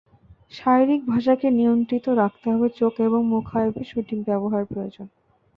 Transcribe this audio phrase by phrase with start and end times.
[0.51, 5.07] শারীরিক ভাষাকে নিয়ন্ত্রিত রাখতে হবে চোখ এবং মুখাবয়বের সঠিক ব্যবহার প্রয়োজন।